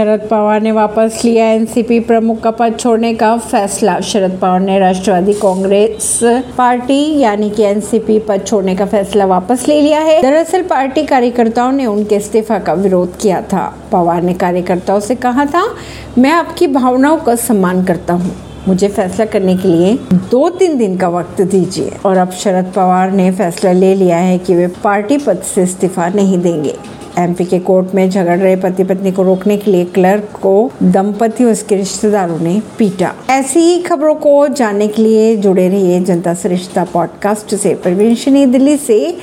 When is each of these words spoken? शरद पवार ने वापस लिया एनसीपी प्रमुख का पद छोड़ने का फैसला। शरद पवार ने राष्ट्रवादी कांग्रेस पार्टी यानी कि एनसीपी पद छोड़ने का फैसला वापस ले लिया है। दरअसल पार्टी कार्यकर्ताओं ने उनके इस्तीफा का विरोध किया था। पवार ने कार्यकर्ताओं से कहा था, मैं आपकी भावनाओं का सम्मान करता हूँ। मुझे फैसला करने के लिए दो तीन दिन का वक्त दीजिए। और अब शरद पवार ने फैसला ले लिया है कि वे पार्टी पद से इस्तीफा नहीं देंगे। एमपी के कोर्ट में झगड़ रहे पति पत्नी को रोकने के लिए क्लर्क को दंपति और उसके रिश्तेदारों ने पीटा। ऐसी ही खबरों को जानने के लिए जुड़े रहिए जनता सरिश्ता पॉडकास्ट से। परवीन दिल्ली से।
शरद 0.00 0.20
पवार 0.20 0.60
ने 0.62 0.70
वापस 0.72 1.20
लिया 1.24 1.46
एनसीपी 1.46 1.98
प्रमुख 2.00 2.40
का 2.40 2.50
पद 2.50 2.76
छोड़ने 2.78 3.12
का 3.14 3.36
फैसला। 3.38 3.98
शरद 4.00 4.38
पवार 4.42 4.60
ने 4.60 4.78
राष्ट्रवादी 4.78 5.32
कांग्रेस 5.32 6.18
पार्टी 6.58 7.18
यानी 7.18 7.50
कि 7.50 7.62
एनसीपी 7.62 8.18
पद 8.18 8.44
छोड़ने 8.46 8.74
का 8.76 8.86
फैसला 8.86 9.24
वापस 9.26 9.66
ले 9.68 9.80
लिया 9.80 10.00
है। 10.00 10.20
दरअसल 10.22 10.62
पार्टी 10.62 11.04
कार्यकर्ताओं 11.04 11.72
ने 11.72 11.86
उनके 11.86 12.16
इस्तीफा 12.16 12.58
का 12.58 12.72
विरोध 12.74 13.18
किया 13.18 13.40
था। 13.42 13.66
पवार 13.92 14.22
ने 14.22 14.34
कार्यकर्ताओं 14.34 15.00
से 15.00 15.14
कहा 15.16 15.44
था, 15.44 15.64
मैं 16.18 16.30
आपकी 16.30 16.66
भावनाओं 16.68 17.18
का 17.18 17.34
सम्मान 17.36 17.84
करता 17.84 18.14
हूँ। 18.14 18.34
मुझे 18.68 18.88
फैसला 18.88 19.24
करने 19.24 19.56
के 19.56 19.68
लिए 19.68 19.98
दो 20.30 20.48
तीन 20.50 20.78
दिन 20.78 20.96
का 20.96 21.08
वक्त 21.08 21.40
दीजिए। 21.42 21.92
और 22.06 22.16
अब 22.16 22.30
शरद 22.34 22.72
पवार 22.76 23.10
ने 23.10 23.30
फैसला 23.32 23.72
ले 23.72 23.94
लिया 23.94 24.16
है 24.18 24.38
कि 24.38 24.54
वे 24.54 24.66
पार्टी 24.84 25.18
पद 25.18 25.42
से 25.44 25.62
इस्तीफा 25.62 26.08
नहीं 26.08 26.38
देंगे। 26.38 26.74
एमपी 27.24 27.44
के 27.44 27.58
कोर्ट 27.58 27.94
में 27.94 28.10
झगड़ 28.10 28.38
रहे 28.38 28.56
पति 28.56 28.84
पत्नी 28.84 29.12
को 29.12 29.22
रोकने 29.22 29.56
के 29.56 29.70
लिए 29.70 29.84
क्लर्क 29.84 30.28
को 30.42 30.72
दंपति 30.82 31.44
और 31.44 31.52
उसके 31.52 31.76
रिश्तेदारों 31.76 32.38
ने 32.38 32.62
पीटा। 32.78 33.14
ऐसी 33.30 33.60
ही 33.60 33.82
खबरों 33.82 34.14
को 34.14 34.48
जानने 34.48 34.88
के 34.88 35.02
लिए 35.02 35.36
जुड़े 35.36 35.68
रहिए 35.68 36.00
जनता 36.00 36.34
सरिश्ता 36.34 36.84
पॉडकास्ट 36.84 37.54
से। 37.54 37.74
परवीन 37.74 38.50
दिल्ली 38.52 38.76
से। 38.76 39.16